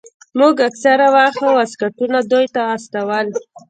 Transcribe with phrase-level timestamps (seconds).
[0.39, 3.27] موږ اکثره وخت واسکټونه دوى ته استول.